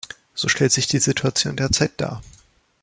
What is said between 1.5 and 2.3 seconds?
derzeit dar.